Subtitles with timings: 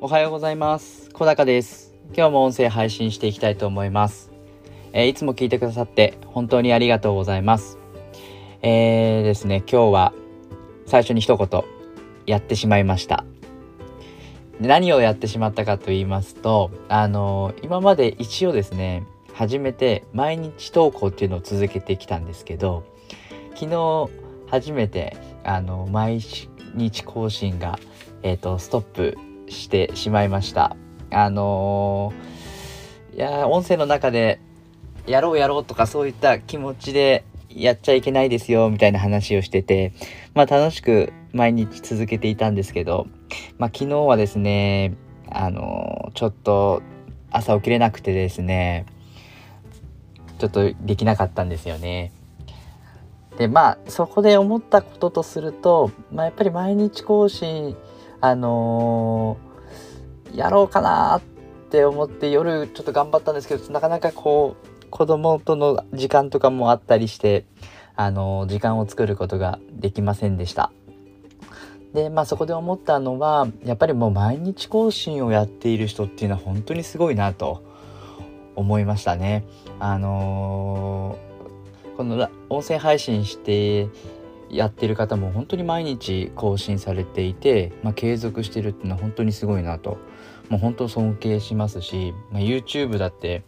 [0.00, 1.10] おはようございます。
[1.10, 1.92] 小高です。
[2.16, 4.30] 今日も音声配信していきたいと思います、
[4.92, 7.78] えーいつも聞いてくださって本当にありがとうございます。
[8.62, 10.12] えー、ですね今日は
[10.86, 11.64] 最初に一言
[12.26, 13.24] やってしまいました。
[14.60, 19.04] 何をやってしまったかと言いますとあのー今まで一応ですね
[19.34, 22.84] 初めて毎日投稿っていうのを続けてきたんですけど
[23.56, 24.08] 昨日
[24.46, 26.20] 初めてあの毎
[26.74, 27.80] 日更新が、
[28.22, 29.18] えー、とストップ
[29.50, 30.76] してしまいました
[31.10, 34.38] あのーいや音声の中で
[35.06, 39.92] やろうやろうとかそういった気持ちでやっちゃいけないですよみたいな話をしてて
[40.34, 43.08] まあ楽しく毎日続けていたんですけど
[43.58, 44.94] まあ昨日はですね
[45.30, 46.82] あのーちょっと
[47.30, 48.86] 朝起きれなくてですね
[50.38, 52.12] ちょっとできなかったんですよね。
[53.36, 57.76] でまあそこで思ったこととすると、まあ、やっぱり毎日更新
[58.20, 61.22] あのーやろうかなっ
[61.70, 67.46] て思って夜ちょっと頑張ったんですけどなかなかこう子供との時間とかもあったりして
[67.96, 70.70] あのー時間を作ることができませんでした。
[71.94, 77.62] でまあそこで思ったのはやっぱりもう毎日更新をやっている人っていうのは本当にすごいなと
[78.54, 79.44] 思いましたね。
[79.80, 81.28] あのー
[81.96, 83.88] この音声配信して
[84.50, 89.98] やってる方も本当に毎日更新されていて、まあ、継続してるっていうのは本当にすごいなと
[90.48, 93.42] もう本当尊敬しますし、まあ、YouTube だって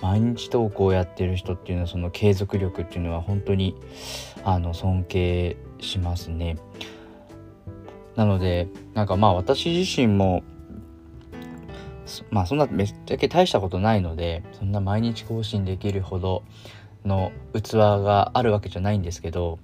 [0.00, 3.74] 毎日投稿やってる人っていうのはその継続力っていうのは本当に
[4.44, 6.56] あの尊敬しますね。
[8.14, 10.44] なのでなんかまあ私自身も
[12.30, 16.44] まあそんなめっちゃけ大したことないのでそんな毎日更新できるほど
[17.04, 19.58] の器があるわけじゃないんですけど、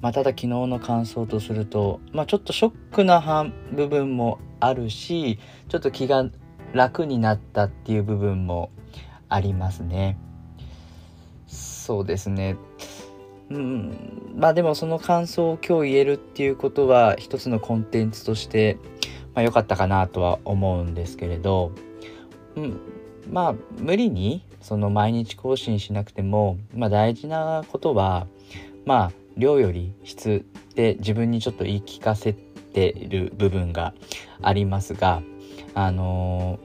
[0.00, 6.24] まあ、ただ昨日の感想とすると、まあ、ちょっとショックな半部分もあるしちょっと気が
[6.72, 8.70] 楽になったっていう部分も
[9.28, 10.18] ありますね。
[11.46, 12.56] そうですね。
[13.50, 14.32] うん。
[14.36, 18.78] まあでもその感想を今日言えるっていうことは一つのコンテンツとして
[19.34, 21.72] まあかったかなとは思うんですけれど、
[22.56, 22.80] うん、
[23.30, 28.26] まあ無理にその毎日更新しなくても、まあ、大事なことは
[28.86, 33.94] まあ量より質で自分にちょっと言い聞かせてる部分が
[34.42, 35.22] ありますが
[35.74, 36.58] あの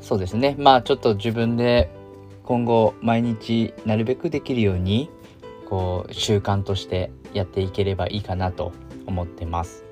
[0.00, 1.90] そうですねまあちょっと自分で
[2.44, 5.10] 今後毎日なるべくできるように
[5.68, 8.72] こう習慣としてやっていければいいかなと
[9.06, 9.84] 思ってます。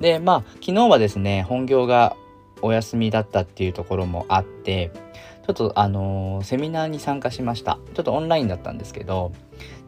[0.00, 2.16] でまあ昨日はですね本業が
[2.62, 4.90] お休みだったっていうところもあって
[5.46, 7.78] ちょっとあのセミナーに参加しました。
[7.94, 9.32] ちょっとオンラインだったんですけど。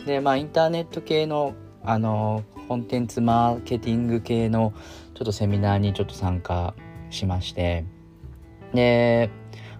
[0.06, 1.54] でまあインターネット系の
[1.84, 4.72] あのコンテンツマーケティング系の
[5.14, 6.74] ちょっとセミナーにちょっと参加
[7.10, 7.84] しまして。
[8.72, 9.30] で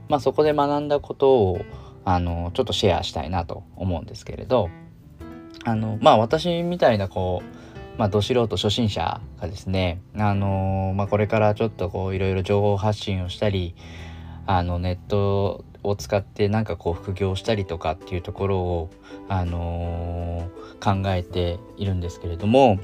[0.09, 1.61] まあそこで学んだことを
[2.05, 4.71] あのちょっとシェアしたいなと思うんですけれど。
[5.67, 7.65] あのまあ私みたいなこう
[7.97, 13.75] まあ、ど素人初心者がですね、あのまあ、これからちょっとこういろいろ情報発信をしたり
[14.47, 18.91] あのネットを使ってなんかこう副業したりとかっていうところを、
[19.29, 22.79] あのー考えているんですけれども、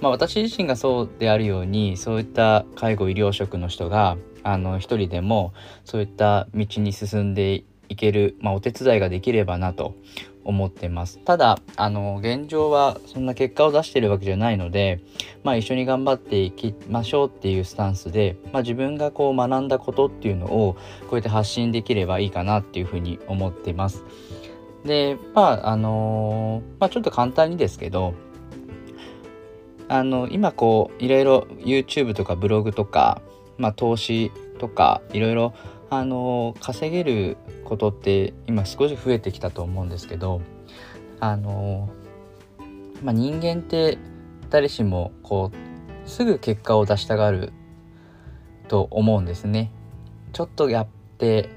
[0.00, 5.52] まあ、私自身がそうであるようにそういった介護医療職の人があの一人でも
[5.84, 9.94] そういった道に進んでいける、まあ、お手伝いができればなと
[10.44, 15.00] 思ってますただあの現状はそんな結果を出してるわけじゃないので、
[15.44, 24.04] まあ、一緒に頑張っていきましょうっていうスタンスで、まあ、自分がこう学んだことっていうのをこうやって発信できればいいかなっていうふうに思ってます。
[24.84, 28.14] でまああのまあちょっと簡単にですけど
[29.88, 33.20] あの今こういろいろ YouTube とかブログとか、
[33.58, 35.52] まあ、投資とかいろいろ
[35.90, 40.40] あの稼げることって今少し増えてきたと思うんですけど
[41.18, 41.90] あの、
[43.02, 43.98] まあ、人間って
[44.50, 47.52] 誰しもこうすぐ結果を出したがる
[48.68, 49.72] と思うんですね。
[50.32, 50.86] ちょっとやっ
[51.18, 51.50] て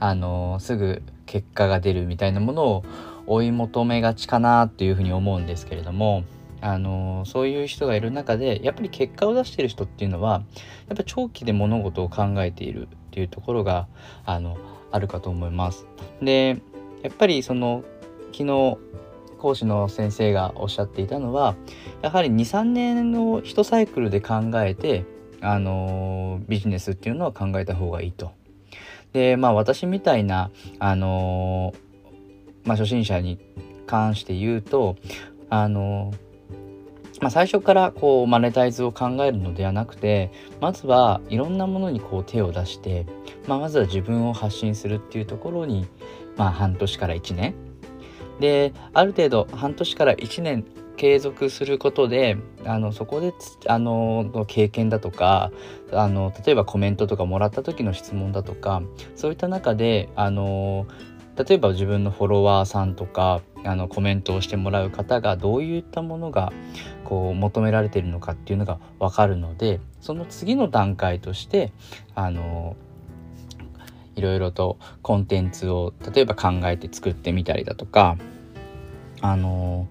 [0.00, 2.84] あのすぐ結果が出るみたいなものを
[3.26, 6.24] 追い求めがちかなっていうふうに思うんですけれども
[6.60, 10.42] あのそういう人がいる中でやっぱり結果を出してる人っていうのは
[10.88, 13.88] やっぱ長期で物事を考えているっていうところが
[14.24, 14.58] あの
[14.90, 15.86] あるかと思います。
[16.22, 16.60] で
[17.02, 17.84] やっぱりその
[18.32, 18.78] 昨日
[19.38, 21.56] 講師の先生がおっしゃっていたのは
[22.02, 25.06] やはり23年の一サイクルで考えて
[25.40, 28.32] あのビジネスっていうのは考えた方がいいと。
[29.12, 31.74] でまあ私みたいなあの
[32.64, 33.38] まあ、初心者に
[33.86, 34.96] 関して言うと
[35.48, 36.12] あの
[37.20, 43.06] まあ、最初からこうマネタイズを考えるのではなくてまずはいろんなものにこう手を出して、
[43.46, 45.86] まあ、まずは自分を発信するっていうところに、
[46.36, 47.54] まあ、半年から1年。
[48.40, 50.64] である程度半年から1年
[50.96, 53.34] 継続することであのそこで
[53.66, 55.52] あの経験だとか
[55.92, 58.82] あの例えばコメントとかもらった時の質問だとか
[59.14, 60.86] そういった中であの
[61.44, 66.52] 例えば自分のフォロワーさんとかあのコメントをしてもらう方がどういったものが
[67.04, 71.72] こう求められているのかっていうのが分かるのでその次の段階として
[72.14, 72.76] あの
[74.16, 78.18] いろいろとコンテンツを例えば考えて作ってみたりだとか
[79.22, 79.88] あの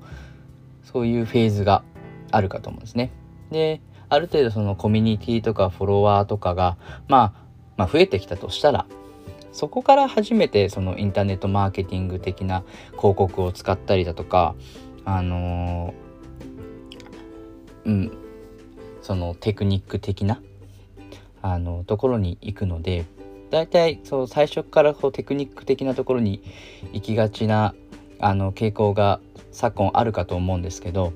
[0.84, 1.84] そういうフェーズが
[2.32, 3.12] あるかと思うんですね。
[3.52, 7.34] である程度そのコミュニティとかフォロワーとかが、まあ、
[7.78, 8.86] まあ増えてきたとしたら
[9.52, 14.56] そこから初めてそのインターネットマーケティング的な広告を使ったりだとか
[15.06, 15.94] あの
[17.86, 18.12] うん
[19.02, 20.42] そのテクニック的な
[21.42, 23.06] あのところに行くので
[23.50, 26.44] 大体そう最初からこうテクニック的なところに
[26.94, 27.74] 行きがちな
[28.20, 29.20] あの傾向が
[29.52, 31.14] 昨今あるかと思うんですけど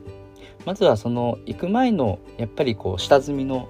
[0.66, 3.68] まずはその行く前のやっぱりこう下積みの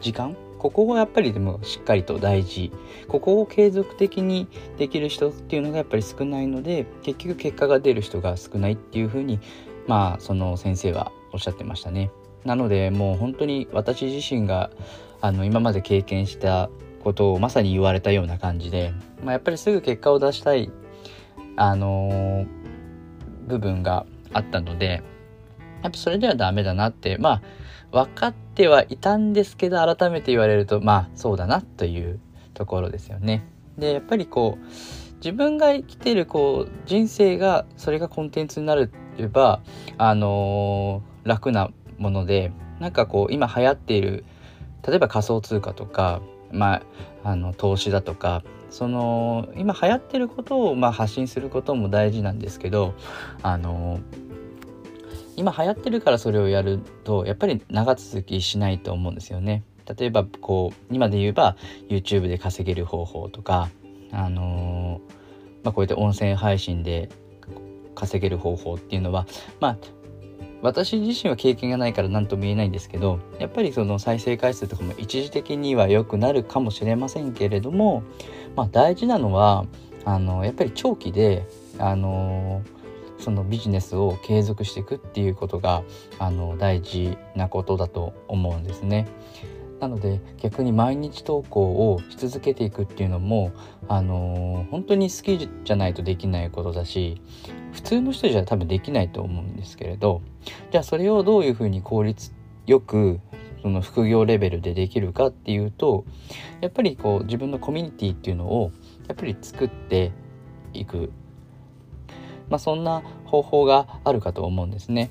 [0.00, 2.72] 時間ここがやっぱりでもしっかりと大事
[3.06, 9.40] ここを継続的にできる人っていうのがやっぱり少ないので結局結果が出る人が少ないっていうふうに
[9.86, 12.10] まあその先生はおっしゃってましたね。
[12.46, 14.70] なのでもう本当に私自身が
[15.20, 16.70] あの今まで経験した
[17.02, 20.70] ことをまさに言われたような感じで、まあ、やっぱりすぐ結果を出したい
[21.56, 22.64] あのー
[23.46, 25.02] 部分があったので
[25.82, 27.42] やっぱそれではダメだなってまあ
[27.92, 32.20] 分かってはいたんですけど改めて言われるとまあそうだなという
[32.54, 33.44] ところですよね。
[33.78, 38.88] でやっぱりこう自分が生きてるこう人生がそれがコンテンツになれ
[39.32, 39.60] ば
[39.98, 44.24] あのー、楽なものでなんかこう今流行っている
[44.86, 46.20] 例えば仮想通貨とか、
[46.52, 46.82] ま
[47.24, 52.94] あ、あの投資だとかその今流行ってることをまあ発信することも大事なんですけど
[53.42, 54.00] あの
[55.36, 59.64] 今流行ってるからそれをやるとやっぱり長続きしないと思うんですよね。
[59.98, 61.56] 例えばこう今で言えば
[61.88, 63.68] YouTube で稼げる方法とか
[64.12, 65.00] あの
[65.62, 67.08] まあ、こうやって音声配信で
[67.94, 69.26] 稼げる方法っていうのは
[69.60, 69.78] まあ
[70.62, 78.02] 私自身は経験がないから何とも言えないんですけどやっぱりその再生回数とかも一時的には良くなるかもしれませんけれども
[78.56, 79.66] まあ、大事なのは
[80.04, 81.46] あのやっぱり長期で
[81.78, 82.62] あの
[83.24, 85.82] そのビジネスを継続していくっていうことが
[86.18, 89.08] あの大事なことだと思うんですね。
[89.80, 93.52] なので逆に毎日投稿をし続けていくっていうのも
[93.88, 97.20] あの本当に好きじゃないとできないことだし
[97.72, 100.22] 普通の人じゃ多分できないと思うんですけれど
[100.70, 102.32] じゃあそれをどういうふうに効率
[102.66, 103.20] よく
[103.62, 106.04] その副業レベルでできるかっていうと
[106.60, 108.70] やっぱりこう自分のコミュニティっていうのを
[109.08, 110.12] やっぱり作って
[110.74, 111.12] いく、
[112.48, 115.10] まあ、そんな方法があるかと思うんですね。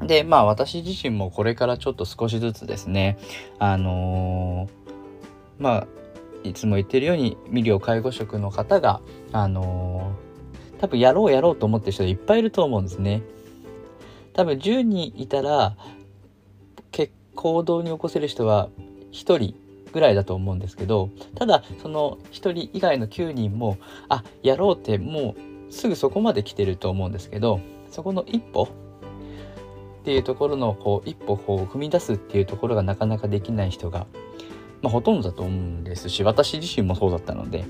[0.00, 3.18] でまあ私自身もこれからちょっと少しずつですね
[3.60, 5.86] あのー、まあ
[6.42, 9.00] いつも言ってるように未療介護職の方が
[9.30, 13.22] あのー、多分やろうやろうと思ってる人いっぱいいると思うんですね。
[14.32, 15.76] 多分10人いたら
[17.34, 18.68] 行動に起こせる人は
[19.12, 19.54] 1人
[19.92, 23.78] ぐらいだと思うんですけどただその1人以外の9人も
[24.08, 27.60] あやろうってもうすぐそこまで来てると思うんですけど
[27.90, 34.06] そこの一歩っていうところのこう一歩こう踏み出すっていうところがなかなかできない人が、
[34.82, 37.64] まあ、ほとんどだと思うんですし私自身もそうだったので。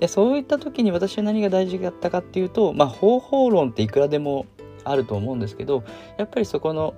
[0.00, 4.46] でそういった時に私は何が大事だったかっていうと、まあ、方法論っていくらでも
[4.82, 5.84] あると思うんですけど
[6.16, 6.94] やっぱりそこの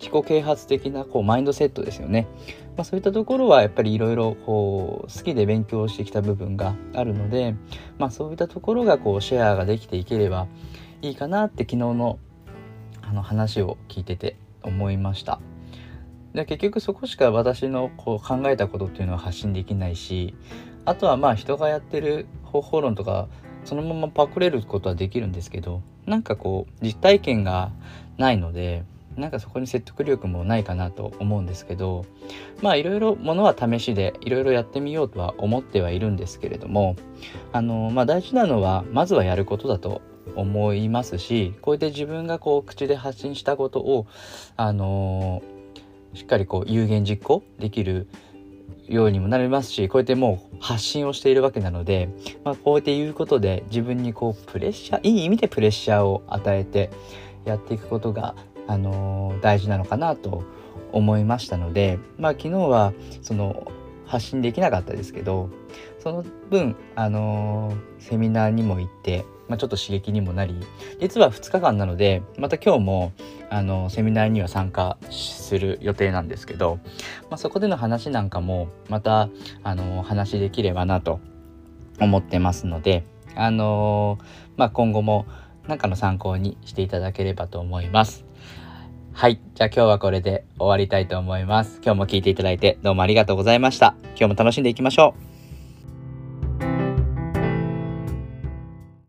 [0.00, 2.26] 自己啓発的なこうマインドセットですよね。
[2.76, 7.54] まあ、そういったところはやっぱりいろいろ好きで勉強してきた部分があるので、
[7.98, 10.46] まあ、そういったところがこうシェアができていければ
[11.02, 12.18] いいかなって昨日の
[13.02, 15.40] あの話を聞いてて思いました。
[16.32, 20.34] で結局そこしか私のこう考えたことっていうのは発信できないし
[20.84, 23.28] あとはまあ人がやってる方法論とか
[23.64, 27.72] そのままパクれることはできるんですけどなんかこう実体験が
[28.16, 28.84] ないので
[29.20, 32.04] なんかそこに説得力もないかなと思うんですけど
[32.62, 36.96] まあいろいろものは試しでいろいろやってみようとは思ってはいるんですけれども
[37.52, 40.02] あのまあ大事なのはまずはやることだと
[40.34, 44.06] 思いますしこうやって自分がこう口で発信したことを
[44.56, 45.42] あの
[46.14, 48.08] しっかりこう有言実行できる
[48.88, 52.08] ようにもなりますしこうやってもう発信をしているわけなので、
[52.44, 56.90] まあ、こうやって言うことで自分にこうプレッシャーいい意味でプレッシャーを与えて
[57.44, 58.34] やっていくことが
[58.70, 60.44] あの大事なのかなと
[60.92, 63.72] 思いましたのでまあ昨日はその
[64.06, 65.50] 発信できなかったですけど
[65.98, 70.54] その分あのセミナーにも行って、まあ、ちょっと刺激にもなり
[71.00, 73.12] 実は2日間なのでまた今日も
[73.50, 76.78] あのセミナーには参加する予定なんですけど、
[77.28, 79.28] まあ、そこでの話なんかもまた
[79.64, 81.18] あの話できればなと
[81.98, 84.18] 思ってますのであの
[84.56, 85.26] まあ、今後も
[85.66, 88.29] 何かの参考にしていただければと思います。
[89.20, 89.38] はい。
[89.54, 91.78] じゃあ今日はこれで終わりたいと思います。
[91.84, 93.94] 今日も聞いていただいてどうもありがとうございました。
[94.16, 95.29] 今日も楽しんでいきましょう。